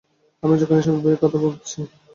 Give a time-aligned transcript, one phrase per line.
[0.43, 1.79] আমি যখন এইসব বইয়ের কথা ভাবছি।